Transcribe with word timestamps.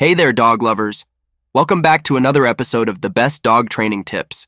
Hey 0.00 0.14
there, 0.14 0.32
dog 0.32 0.62
lovers. 0.62 1.04
Welcome 1.52 1.82
back 1.82 2.04
to 2.04 2.16
another 2.16 2.46
episode 2.46 2.88
of 2.88 3.02
the 3.02 3.10
best 3.10 3.42
dog 3.42 3.68
training 3.68 4.04
tips. 4.04 4.46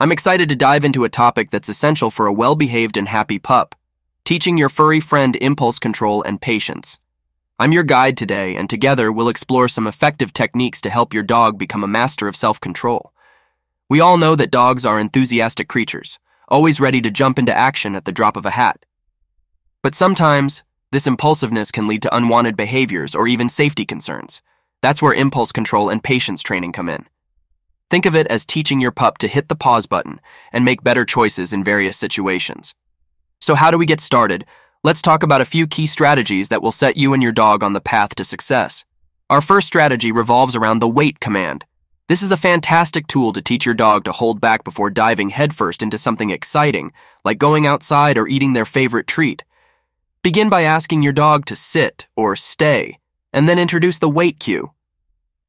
I'm 0.00 0.10
excited 0.10 0.48
to 0.48 0.56
dive 0.56 0.84
into 0.84 1.04
a 1.04 1.08
topic 1.08 1.52
that's 1.52 1.68
essential 1.68 2.10
for 2.10 2.26
a 2.26 2.32
well 2.32 2.56
behaved 2.56 2.96
and 2.96 3.06
happy 3.06 3.38
pup 3.38 3.76
teaching 4.24 4.58
your 4.58 4.68
furry 4.68 4.98
friend 4.98 5.36
impulse 5.36 5.78
control 5.78 6.24
and 6.24 6.40
patience. 6.40 6.98
I'm 7.56 7.70
your 7.70 7.84
guide 7.84 8.16
today, 8.16 8.56
and 8.56 8.68
together 8.68 9.12
we'll 9.12 9.28
explore 9.28 9.68
some 9.68 9.86
effective 9.86 10.32
techniques 10.32 10.80
to 10.80 10.90
help 10.90 11.14
your 11.14 11.22
dog 11.22 11.56
become 11.56 11.84
a 11.84 11.94
master 12.00 12.26
of 12.26 12.34
self 12.34 12.60
control. 12.60 13.12
We 13.88 14.00
all 14.00 14.18
know 14.18 14.34
that 14.34 14.50
dogs 14.50 14.84
are 14.84 14.98
enthusiastic 14.98 15.68
creatures, 15.68 16.18
always 16.48 16.80
ready 16.80 17.00
to 17.02 17.12
jump 17.12 17.38
into 17.38 17.56
action 17.56 17.94
at 17.94 18.06
the 18.06 18.18
drop 18.18 18.36
of 18.36 18.44
a 18.44 18.50
hat. 18.58 18.84
But 19.82 19.94
sometimes, 19.94 20.64
this 20.90 21.06
impulsiveness 21.06 21.70
can 21.70 21.86
lead 21.86 22.02
to 22.02 22.16
unwanted 22.16 22.56
behaviors 22.56 23.14
or 23.14 23.28
even 23.28 23.48
safety 23.48 23.86
concerns. 23.86 24.42
That's 24.82 25.02
where 25.02 25.12
impulse 25.12 25.52
control 25.52 25.90
and 25.90 26.02
patience 26.02 26.42
training 26.42 26.72
come 26.72 26.88
in. 26.88 27.06
Think 27.90 28.06
of 28.06 28.14
it 28.14 28.28
as 28.28 28.46
teaching 28.46 28.80
your 28.80 28.92
pup 28.92 29.18
to 29.18 29.28
hit 29.28 29.48
the 29.48 29.56
pause 29.56 29.86
button 29.86 30.20
and 30.52 30.64
make 30.64 30.84
better 30.84 31.04
choices 31.04 31.52
in 31.52 31.64
various 31.64 31.96
situations. 31.96 32.74
So, 33.40 33.54
how 33.54 33.70
do 33.70 33.78
we 33.78 33.86
get 33.86 34.00
started? 34.00 34.46
Let's 34.82 35.02
talk 35.02 35.22
about 35.22 35.40
a 35.40 35.46
few 35.46 35.66
key 35.66 35.86
strategies 35.86 36.48
that 36.48 36.62
will 36.62 36.70
set 36.70 36.96
you 36.96 37.12
and 37.12 37.22
your 37.22 37.32
dog 37.32 37.62
on 37.62 37.74
the 37.74 37.80
path 37.80 38.14
to 38.14 38.24
success. 38.24 38.84
Our 39.28 39.40
first 39.40 39.66
strategy 39.66 40.12
revolves 40.12 40.56
around 40.56 40.78
the 40.78 40.88
wait 40.88 41.20
command. 41.20 41.66
This 42.08 42.22
is 42.22 42.32
a 42.32 42.36
fantastic 42.36 43.06
tool 43.06 43.32
to 43.34 43.42
teach 43.42 43.66
your 43.66 43.74
dog 43.74 44.04
to 44.04 44.12
hold 44.12 44.40
back 44.40 44.64
before 44.64 44.90
diving 44.90 45.30
headfirst 45.30 45.82
into 45.82 45.98
something 45.98 46.30
exciting, 46.30 46.92
like 47.24 47.38
going 47.38 47.66
outside 47.66 48.16
or 48.16 48.26
eating 48.26 48.52
their 48.52 48.64
favorite 48.64 49.06
treat. 49.06 49.44
Begin 50.22 50.48
by 50.48 50.62
asking 50.62 51.02
your 51.02 51.12
dog 51.12 51.44
to 51.46 51.56
sit 51.56 52.06
or 52.16 52.34
stay 52.36 52.99
and 53.32 53.48
then 53.48 53.58
introduce 53.58 53.98
the 53.98 54.08
wait 54.08 54.38
cue. 54.38 54.72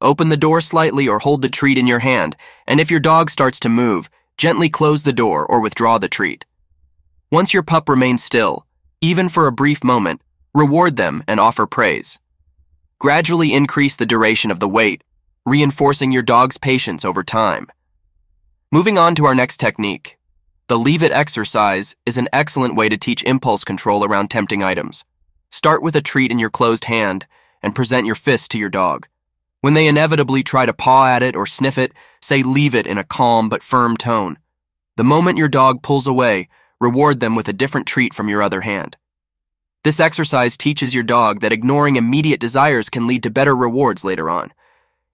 Open 0.01 0.29
the 0.29 0.37
door 0.37 0.61
slightly 0.61 1.07
or 1.07 1.19
hold 1.19 1.41
the 1.41 1.49
treat 1.49 1.77
in 1.77 1.87
your 1.87 1.99
hand, 1.99 2.35
and 2.67 2.79
if 2.79 2.89
your 2.89 2.99
dog 2.99 3.29
starts 3.29 3.59
to 3.59 3.69
move, 3.69 4.09
gently 4.37 4.69
close 4.69 5.03
the 5.03 5.13
door 5.13 5.45
or 5.45 5.59
withdraw 5.59 5.97
the 5.97 6.09
treat. 6.09 6.45
Once 7.31 7.53
your 7.53 7.63
pup 7.63 7.87
remains 7.87 8.23
still, 8.23 8.65
even 8.99 9.29
for 9.29 9.47
a 9.47 9.51
brief 9.51 9.83
moment, 9.83 10.21
reward 10.53 10.95
them 10.95 11.23
and 11.27 11.39
offer 11.39 11.65
praise. 11.65 12.19
Gradually 12.99 13.53
increase 13.53 13.95
the 13.95 14.05
duration 14.05 14.51
of 14.51 14.59
the 14.59 14.67
wait, 14.67 15.03
reinforcing 15.45 16.11
your 16.11 16.21
dog's 16.23 16.57
patience 16.57 17.05
over 17.05 17.23
time. 17.23 17.67
Moving 18.71 18.97
on 18.97 19.15
to 19.15 19.25
our 19.25 19.35
next 19.35 19.59
technique. 19.59 20.17
The 20.67 20.77
leave 20.77 21.03
it 21.03 21.11
exercise 21.11 21.95
is 22.05 22.17
an 22.17 22.29
excellent 22.31 22.75
way 22.75 22.89
to 22.89 22.97
teach 22.97 23.23
impulse 23.23 23.63
control 23.63 24.05
around 24.05 24.29
tempting 24.29 24.63
items. 24.63 25.03
Start 25.51 25.83
with 25.83 25.95
a 25.95 26.01
treat 26.01 26.31
in 26.31 26.39
your 26.39 26.49
closed 26.49 26.85
hand 26.85 27.27
and 27.61 27.75
present 27.75 28.05
your 28.05 28.15
fist 28.15 28.51
to 28.51 28.59
your 28.59 28.69
dog. 28.69 29.07
When 29.61 29.75
they 29.75 29.87
inevitably 29.87 30.43
try 30.43 30.65
to 30.65 30.73
paw 30.73 31.07
at 31.07 31.21
it 31.21 31.35
or 31.35 31.45
sniff 31.45 31.77
it, 31.77 31.93
say 32.21 32.41
leave 32.41 32.73
it 32.73 32.87
in 32.87 32.97
a 32.97 33.03
calm 33.03 33.47
but 33.47 33.61
firm 33.61 33.95
tone. 33.95 34.39
The 34.97 35.03
moment 35.03 35.37
your 35.37 35.47
dog 35.47 35.83
pulls 35.83 36.07
away, 36.07 36.49
reward 36.79 37.19
them 37.19 37.35
with 37.35 37.47
a 37.47 37.53
different 37.53 37.87
treat 37.87 38.13
from 38.13 38.27
your 38.27 38.41
other 38.41 38.61
hand. 38.61 38.97
This 39.83 39.99
exercise 39.99 40.57
teaches 40.57 40.93
your 40.93 41.03
dog 41.03 41.39
that 41.41 41.53
ignoring 41.53 41.95
immediate 41.95 42.39
desires 42.39 42.89
can 42.89 43.07
lead 43.07 43.23
to 43.23 43.29
better 43.31 43.55
rewards 43.55 44.03
later 44.03 44.29
on. 44.29 44.51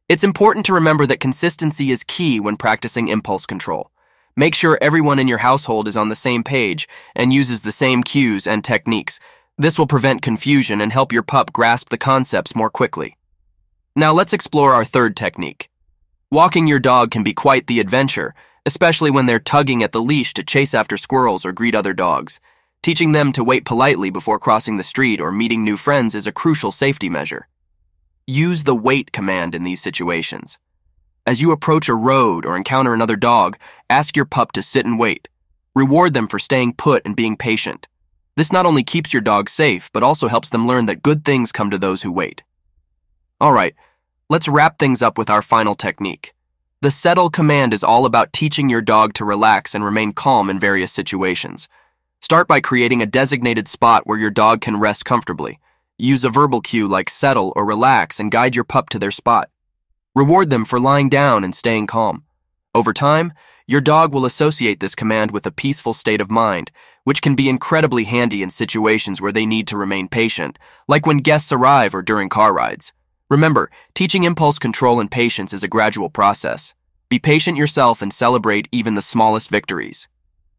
It's 0.09 0.23
important 0.23 0.65
to 0.65 0.73
remember 0.73 1.05
that 1.05 1.19
consistency 1.19 1.91
is 1.91 2.03
key 2.03 2.39
when 2.39 2.55
practicing 2.55 3.09
impulse 3.09 3.45
control. 3.45 3.91
Make 4.35 4.55
sure 4.55 4.77
everyone 4.81 5.19
in 5.19 5.27
your 5.27 5.39
household 5.39 5.87
is 5.87 5.97
on 5.97 6.09
the 6.09 6.15
same 6.15 6.43
page 6.43 6.87
and 7.15 7.33
uses 7.33 7.61
the 7.61 7.71
same 7.71 8.03
cues 8.03 8.45
and 8.45 8.63
techniques 8.63 9.19
this 9.57 9.77
will 9.77 9.87
prevent 9.87 10.21
confusion 10.21 10.81
and 10.81 10.93
help 10.93 11.11
your 11.11 11.23
pup 11.23 11.51
grasp 11.51 11.89
the 11.89 11.97
concepts 11.97 12.55
more 12.55 12.69
quickly. 12.69 13.17
Now 13.95 14.13
let's 14.13 14.33
explore 14.33 14.73
our 14.73 14.85
third 14.85 15.15
technique. 15.15 15.69
Walking 16.29 16.67
your 16.67 16.79
dog 16.79 17.09
can 17.09 17.23
be 17.23 17.33
quite 17.33 17.67
the 17.67 17.79
adventure, 17.79 18.35
especially 18.65 19.09
when 19.09 19.25
they're 19.25 19.39
tugging 19.39 19.81
at 19.81 19.93
the 19.93 20.01
leash 20.01 20.33
to 20.35 20.43
chase 20.43 20.73
after 20.73 20.97
squirrels 20.97 21.45
or 21.45 21.51
greet 21.51 21.73
other 21.73 21.93
dogs. 21.93 22.39
Teaching 22.83 23.13
them 23.13 23.31
to 23.33 23.43
wait 23.43 23.65
politely 23.65 24.09
before 24.09 24.37
crossing 24.37 24.77
the 24.77 24.83
street 24.83 25.19
or 25.19 25.31
meeting 25.31 25.63
new 25.63 25.75
friends 25.77 26.13
is 26.13 26.27
a 26.27 26.31
crucial 26.31 26.71
safety 26.71 27.09
measure. 27.09 27.47
Use 28.27 28.65
the 28.65 28.75
wait 28.75 29.11
command 29.11 29.55
in 29.55 29.63
these 29.63 29.81
situations. 29.81 30.59
As 31.25 31.41
you 31.41 31.51
approach 31.51 31.89
a 31.89 31.95
road 31.95 32.45
or 32.45 32.55
encounter 32.55 32.93
another 32.93 33.15
dog, 33.15 33.57
ask 33.89 34.15
your 34.15 34.25
pup 34.25 34.51
to 34.51 34.61
sit 34.61 34.85
and 34.85 34.99
wait. 34.99 35.27
Reward 35.73 36.13
them 36.13 36.27
for 36.27 36.37
staying 36.37 36.73
put 36.73 37.05
and 37.05 37.15
being 37.15 37.37
patient. 37.37 37.87
This 38.37 38.53
not 38.53 38.67
only 38.67 38.83
keeps 38.83 39.13
your 39.13 39.21
dog 39.21 39.49
safe, 39.49 39.89
but 39.91 40.03
also 40.03 40.27
helps 40.27 40.49
them 40.49 40.67
learn 40.67 40.85
that 40.85 41.01
good 41.01 41.25
things 41.25 41.51
come 41.51 41.71
to 41.71 41.79
those 41.79 42.03
who 42.03 42.11
wait. 42.11 42.43
Alright, 43.41 43.73
let's 44.29 44.47
wrap 44.47 44.77
things 44.77 45.01
up 45.01 45.17
with 45.17 45.31
our 45.31 45.41
final 45.41 45.73
technique. 45.73 46.35
The 46.81 46.91
settle 46.91 47.31
command 47.31 47.73
is 47.73 47.83
all 47.83 48.05
about 48.05 48.31
teaching 48.31 48.69
your 48.69 48.81
dog 48.81 49.15
to 49.15 49.25
relax 49.25 49.73
and 49.73 49.83
remain 49.83 50.11
calm 50.11 50.51
in 50.51 50.59
various 50.59 50.91
situations. 50.91 51.67
Start 52.21 52.47
by 52.47 52.61
creating 52.61 53.01
a 53.01 53.07
designated 53.07 53.67
spot 53.67 54.05
where 54.05 54.19
your 54.19 54.29
dog 54.29 54.61
can 54.61 54.79
rest 54.79 55.03
comfortably. 55.03 55.59
Use 55.97 56.23
a 56.23 56.29
verbal 56.29 56.61
cue 56.61 56.87
like 56.87 57.09
settle 57.09 57.53
or 57.55 57.65
relax 57.65 58.19
and 58.19 58.31
guide 58.31 58.53
your 58.53 58.65
pup 58.65 58.89
to 58.89 58.99
their 58.99 59.09
spot. 59.09 59.49
Reward 60.13 60.51
them 60.51 60.63
for 60.63 60.79
lying 60.79 61.09
down 61.09 61.43
and 61.43 61.55
staying 61.55 61.87
calm. 61.87 62.23
Over 62.75 62.93
time, 62.93 63.33
your 63.67 63.81
dog 63.81 64.13
will 64.13 64.25
associate 64.25 64.79
this 64.79 64.95
command 64.95 65.31
with 65.31 65.45
a 65.45 65.51
peaceful 65.51 65.91
state 65.91 66.21
of 66.21 66.31
mind, 66.31 66.71
which 67.03 67.21
can 67.21 67.35
be 67.35 67.49
incredibly 67.49 68.05
handy 68.05 68.41
in 68.41 68.49
situations 68.49 69.19
where 69.19 69.33
they 69.33 69.45
need 69.45 69.67
to 69.67 69.77
remain 69.77 70.07
patient, 70.07 70.57
like 70.87 71.05
when 71.05 71.17
guests 71.17 71.51
arrive 71.51 71.93
or 71.93 72.01
during 72.01 72.29
car 72.29 72.53
rides. 72.53 72.93
Remember, 73.29 73.69
teaching 73.93 74.23
impulse 74.23 74.57
control 74.57 75.01
and 75.01 75.11
patience 75.11 75.51
is 75.51 75.65
a 75.65 75.67
gradual 75.67 76.09
process. 76.09 76.73
Be 77.09 77.19
patient 77.19 77.57
yourself 77.57 78.01
and 78.01 78.13
celebrate 78.13 78.69
even 78.71 78.95
the 78.95 79.01
smallest 79.01 79.49
victories. 79.49 80.07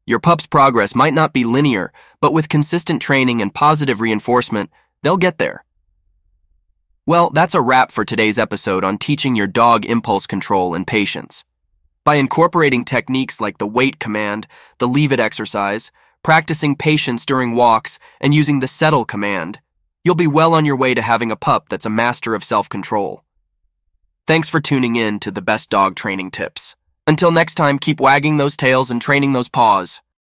Your 0.04 0.18
pup's 0.18 0.47
progress 0.47 0.94
might 0.94 1.14
not 1.14 1.32
be 1.32 1.44
linear, 1.44 1.92
but 2.20 2.34
with 2.34 2.50
consistent 2.50 3.00
training 3.00 3.41
and 3.41 3.54
positive 3.54 4.02
reinforcement, 4.02 4.70
they'll 5.02 5.16
get 5.16 5.38
there. 5.38 5.64
Well, 7.06 7.30
that's 7.30 7.54
a 7.54 7.62
wrap 7.62 7.91
for 7.91 8.04
today's 8.04 8.38
episode 8.38 8.84
on 8.84 8.98
teaching 8.98 9.34
your 9.34 9.47
dog 9.47 9.86
impulse 9.86 10.26
control 10.26 10.74
and 10.74 10.86
patience. 10.86 11.44
By 12.08 12.14
incorporating 12.14 12.86
techniques 12.86 13.38
like 13.38 13.58
the 13.58 13.66
wait 13.66 14.00
command, 14.00 14.46
the 14.78 14.88
leave 14.88 15.12
it 15.12 15.20
exercise, 15.20 15.92
practicing 16.22 16.74
patience 16.74 17.26
during 17.26 17.54
walks, 17.54 17.98
and 18.19 18.32
using 18.32 18.60
the 18.60 18.66
settle 18.66 19.04
command, 19.04 19.60
you'll 20.02 20.14
be 20.14 20.26
well 20.26 20.54
on 20.54 20.64
your 20.64 20.74
way 20.74 20.94
to 20.94 21.02
having 21.02 21.30
a 21.30 21.36
pup 21.36 21.68
that's 21.68 21.84
a 21.84 21.91
master 21.91 22.34
of 22.34 22.42
self 22.42 22.66
control. 22.70 23.24
Thanks 24.26 24.48
for 24.48 24.58
tuning 24.58 24.97
in 24.97 25.20
to 25.20 25.30
the 25.30 25.42
best 25.42 25.68
dog 25.68 25.97
training 25.97 26.30
tips. 26.30 26.76
Until 27.06 27.30
next 27.30 27.56
time, 27.56 27.78
keep 27.78 28.00
wagging 28.00 28.38
those 28.38 28.56
tails 28.56 28.91
and 28.91 29.02
training 29.02 29.34
those 29.34 29.50
paws. 29.50 30.00